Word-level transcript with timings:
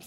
J'ai 0.00 0.06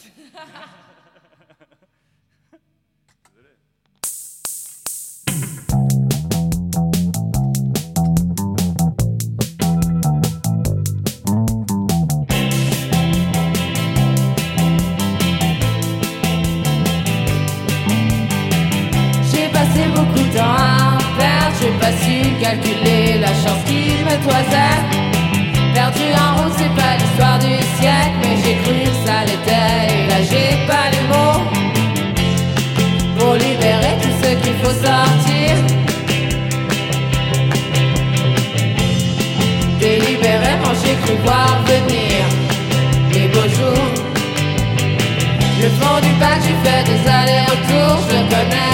passé 19.49 19.87
beaucoup 19.95 20.19
de 20.19 20.35
temps 20.35 20.43
à 20.43 20.97
perdre, 21.17 21.55
j'ai 21.61 21.71
pas 21.79 21.91
su 21.91 22.41
calculer 22.41 23.19
la 23.19 23.27
chance 23.27 23.63
qui 23.67 24.03
me 24.03 24.23
toisait. 24.23 24.92
Perdu 25.83 26.13
en 26.13 26.41
route, 26.41 26.53
c'est 26.57 26.75
pas 26.81 26.95
l'histoire 26.97 27.39
du 27.39 27.55
siècle, 27.77 28.15
mais 28.21 28.37
j'ai 28.41 28.55
cru 28.63 28.83
que 28.85 28.95
ça 29.05 29.25
l'était. 29.27 29.79
Et 29.93 30.07
là, 30.07 30.19
j'ai 30.29 30.51
pas 30.65 30.87
les 30.93 31.05
mots 31.11 31.41
pour 33.17 33.33
libérer 33.33 33.97
tout 34.01 34.15
ce 34.21 34.29
qu'il 34.41 34.55
faut 34.61 34.77
sortir. 34.87 35.51
Délibérément, 39.77 40.73
j'ai 40.81 40.95
cru 41.03 41.15
voir 41.25 41.51
venir 41.65 42.19
les 43.11 43.27
beaux 43.27 43.49
jours. 43.57 43.91
Le 45.61 45.69
fond 45.79 45.99
du 46.01 46.13
bac, 46.21 46.39
j'ai 46.45 46.57
fait 46.63 46.83
des 46.91 47.01
allers-retours. 47.09 47.99
Je 48.09 48.19
connais 48.33 48.72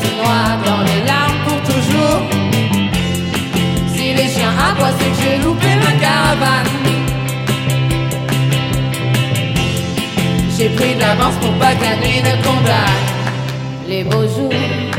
se 0.00 0.08
noie 0.16 0.48
dans 0.64 0.82
les 0.88 1.00
larmes 1.06 1.40
pour 1.46 1.60
toujours. 1.70 2.20
Si 3.94 4.14
les 4.14 4.28
chiens 4.28 4.54
aboient, 4.68 4.94
c'est 4.98 5.10
que 5.12 5.18
j'ai 5.22 5.38
loupé 5.44 5.70
ma 5.84 5.92
caravane. 6.04 6.72
J'ai 10.56 10.68
pris 10.70 10.94
de 10.94 11.00
l'avance 11.00 11.34
pour 11.40 11.52
pas 11.54 11.74
nuit 11.74 12.22
ne 12.22 12.34
condamne 12.44 13.02
les 13.88 14.04
beaux 14.04 14.28
jours. 14.34 14.91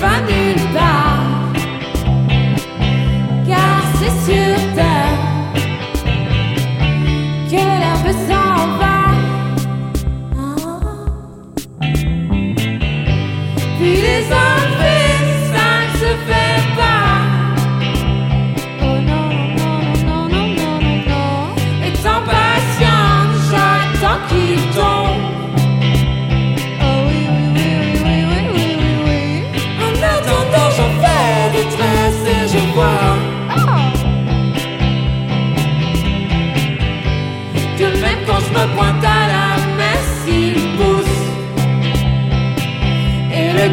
Qui 0.00 0.04
ne 0.04 0.37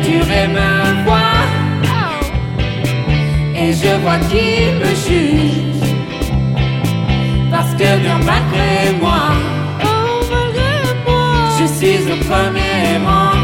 Curé 0.06 0.48
me 0.48 1.04
voit. 1.04 1.46
Et 3.56 3.74
je 3.74 3.92
vois 4.04 4.20
qu'il 4.30 4.76
me 4.82 4.92
juge. 5.06 5.90
Parce 7.50 7.72
que 7.74 7.98
bien 8.04 8.20
malgré 8.20 8.94
moi, 9.02 9.24
je 11.58 11.66
suis 11.66 12.12
au 12.12 12.18
premier 12.30 13.04
rang. 13.04 13.35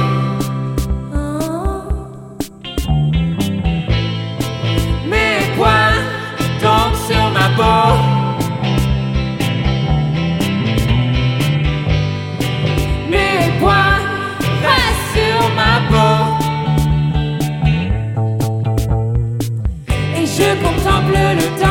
Contemple 21.31 21.43
le 21.43 21.61
temps 21.61 21.70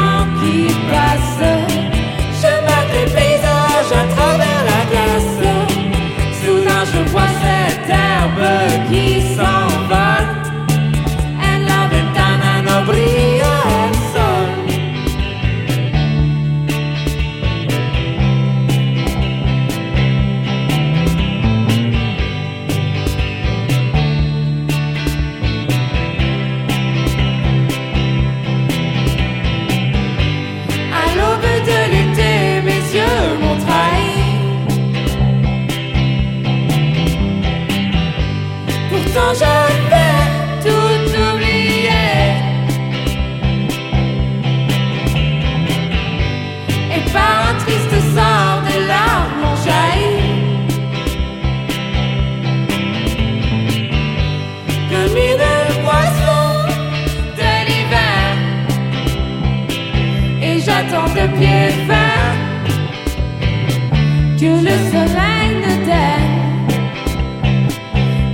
que 64.40 64.46
le 64.46 64.76
soleil 64.92 65.50
ne 65.64 65.72
daigne 65.86 66.40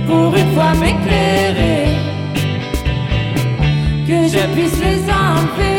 pour 0.07 0.35
une 0.35 0.51
fois 0.53 0.73
m'éclairer, 0.73 1.87
que 4.07 4.27
je 4.27 4.43
puisse 4.53 4.79
les 4.79 5.01
enlever. 5.09 5.76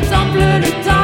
Contemple 0.00 0.38
le 0.38 0.84
temps 0.84 0.95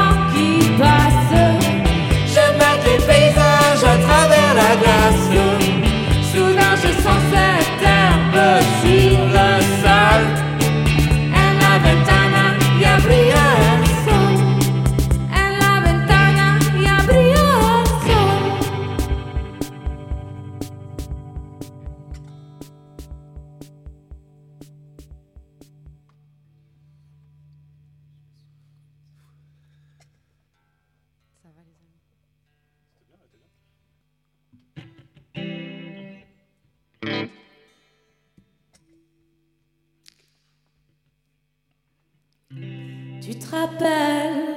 Tu 43.32 43.38
te 43.38 43.56
rappelles 43.56 44.56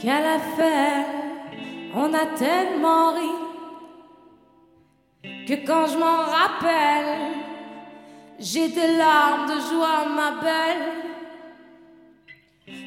qu'à 0.00 0.20
la 0.22 0.38
on 1.94 2.14
a 2.14 2.24
tellement 2.38 3.12
ri 3.12 3.34
que 5.46 5.66
quand 5.66 5.86
je 5.88 5.98
m'en 5.98 6.22
rappelle, 6.22 7.18
j'ai 8.38 8.68
des 8.68 8.96
larmes 8.96 9.48
de 9.48 9.60
joie, 9.60 10.08
ma 10.08 10.30
belle. 10.40 10.88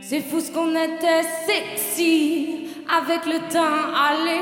C'est 0.01 0.21
fou 0.21 0.39
ce 0.39 0.51
qu'on 0.51 0.71
était 0.71 1.21
sexy 1.45 2.69
avec 2.89 3.23
le 3.27 3.47
temps 3.53 3.93
allé. 3.93 4.41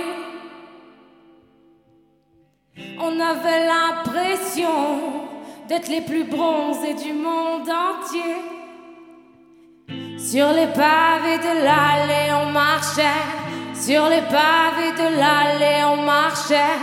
On 3.01 3.19
avait 3.19 3.67
l'impression 3.67 5.27
d'être 5.67 5.89
les 5.89 6.01
plus 6.01 6.23
bronzés 6.23 6.93
du 6.93 7.11
monde 7.11 7.69
entier. 7.69 8.59
Sur 10.31 10.49
les 10.53 10.67
pavés 10.67 11.39
de 11.39 11.63
l'allée, 11.63 12.31
on 12.39 12.51
marchait. 12.51 13.25
Sur 13.73 14.07
les 14.09 14.21
pavés 14.21 14.91
de 14.95 15.07
l'allée, 15.17 15.83
on 15.91 16.03
marchait. 16.03 16.77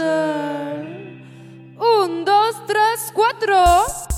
Un, 1.80 2.08
dos, 2.24 2.54
tres, 2.68 3.10
cuatro. 3.16 4.09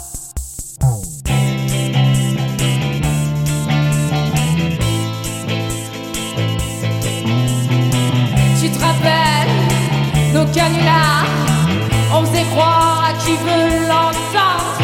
Qui 13.25 13.37
veut 13.37 13.89
l'entendre 13.89 14.77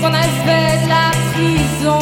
Qu'on 0.00 0.12
fait 0.46 0.76
de 0.84 0.88
la 0.88 1.10
prison. 1.32 1.98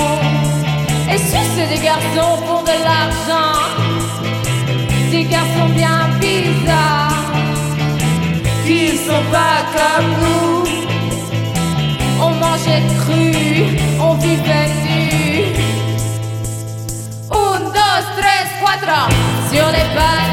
Et 1.13 1.19
sucer 1.19 1.67
des 1.75 1.83
garçons 1.83 2.37
pour 2.47 2.63
de 2.63 2.77
l'argent 2.89 3.59
Des 5.11 5.25
garçons 5.25 5.69
bien 5.75 6.09
bizarres 6.21 7.33
Qui 8.65 8.97
sont 8.97 9.25
pas 9.31 9.59
comme 9.77 10.11
nous. 10.23 10.63
On 12.25 12.31
mangeait 12.31 12.85
cru, 13.01 13.33
on 14.01 14.15
vivait 14.15 14.71
nu. 14.85 15.45
Un, 17.31 17.59
dos, 17.77 18.03
tres, 18.17 18.47
cuatro. 18.61 19.03
Sur 19.51 19.67
les 19.77 19.89
pavés 19.97 20.29
de 20.29 20.32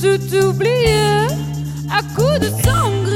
tout 0.00 0.36
oublier. 0.36 1.26
À 1.90 2.02
coups 2.14 2.40
de 2.40 2.50
sangria, 2.62 3.15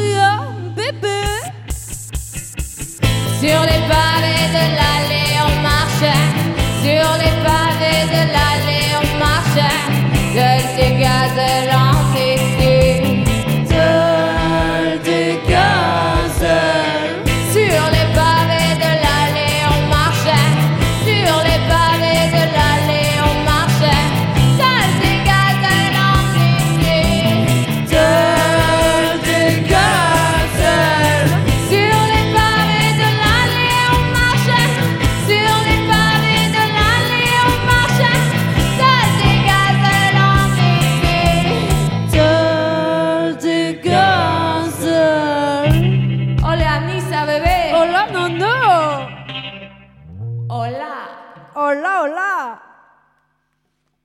hola, 51.90 52.02
hola. 52.02 52.60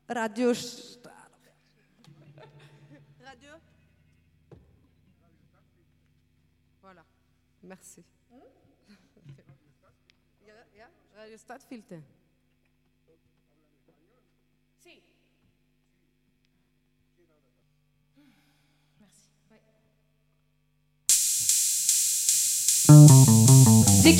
Radio. 0.07 0.53
Radio. 3.23 3.59
Voilà. 6.81 7.05
Merci. 7.63 8.03
Radio 11.15 11.37
Stadfilter. 11.37 12.03
Si. 14.79 15.01
Merci. 18.99 19.29
Des 24.03 24.15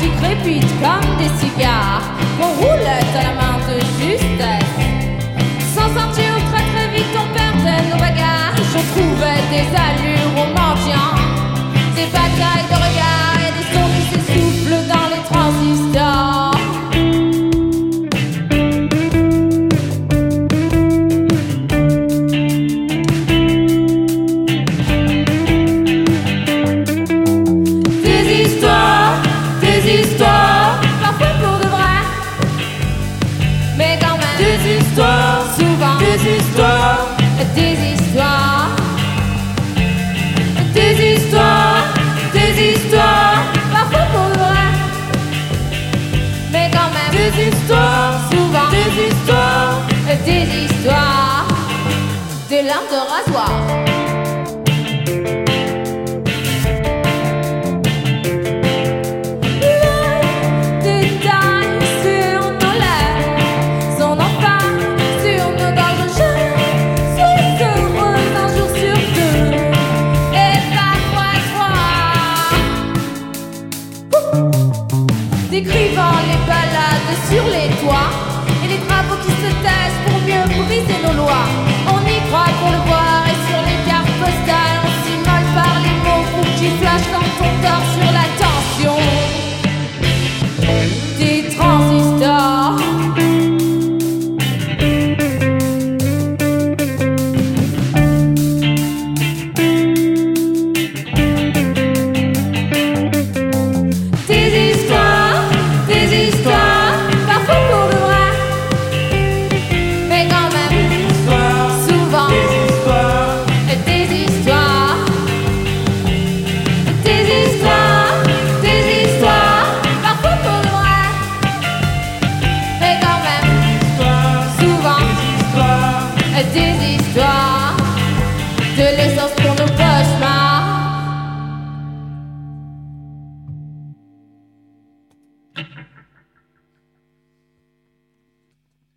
qui 0.00 0.08
crépitent 0.16 0.80
comme 0.80 1.16
des 1.18 1.28
cigares 1.38 2.21
on 2.40 2.52
roule 2.60 2.86
dans 3.14 3.22
la 3.22 3.34
main 3.40 3.58
de 3.68 3.78
justesse. 4.00 4.74
Sans 5.74 5.88
sortir 5.94 6.30
très 6.52 6.64
très 6.72 6.88
vite, 6.94 7.14
on 7.16 7.28
perdait 7.34 7.82
nos 7.90 7.98
bagages. 7.98 8.62
Je 8.72 8.80
trouvais 8.92 9.40
des 9.50 9.66
allures 9.86 10.32
aux 10.40 10.50
mendiants, 10.58 11.14
des 11.94 12.06
batailles 12.06 12.68
de 52.92 52.98
rasoir. 52.98 53.91